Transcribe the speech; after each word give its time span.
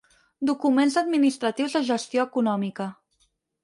Documents 0.49 0.97
administratius 1.03 1.79
de 1.79 1.85
gestió 1.93 2.29
econòmica. 2.33 2.93